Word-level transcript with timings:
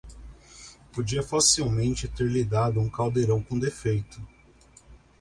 podia 0.95 1.21
facilmente 1.21 2.07
ter-lhe 2.07 2.43
dado 2.43 2.79
um 2.79 2.89
caldeirão 2.89 3.39
com 3.43 3.59
defeito. 3.59 4.19